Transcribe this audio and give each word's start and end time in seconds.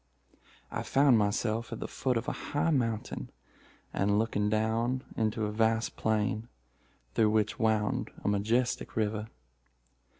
"I 0.71 0.81
found 0.81 1.19
myself 1.19 1.71
at 1.71 1.79
the 1.79 1.87
foot 1.87 2.17
of 2.17 2.27
a 2.27 2.31
high 2.31 2.71
mountain, 2.71 3.29
and 3.93 4.17
looking 4.17 4.49
down 4.49 5.03
into 5.15 5.45
a 5.45 5.51
vast 5.51 5.95
plain, 5.95 6.47
through 7.13 7.29
which 7.29 7.59
wound 7.59 8.09
a 8.23 8.27
majestic 8.27 8.95
river. 8.95 9.27